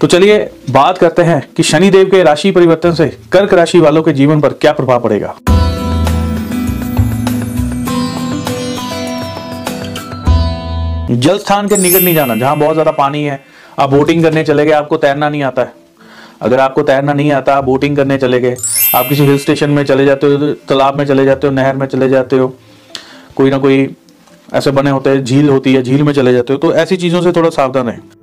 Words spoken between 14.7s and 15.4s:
आपको तैरना